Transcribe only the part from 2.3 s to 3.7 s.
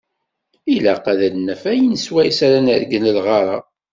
ara nergel lɣar-a.